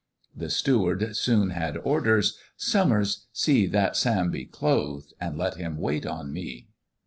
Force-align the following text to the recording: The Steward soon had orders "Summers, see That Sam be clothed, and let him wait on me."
The 0.35 0.49
Steward 0.49 1.15
soon 1.15 1.51
had 1.51 1.77
orders 1.77 2.39
"Summers, 2.57 3.27
see 3.33 3.67
That 3.67 3.95
Sam 3.95 4.31
be 4.31 4.45
clothed, 4.45 5.13
and 5.21 5.37
let 5.37 5.57
him 5.57 5.77
wait 5.77 6.07
on 6.07 6.33
me." 6.33 6.69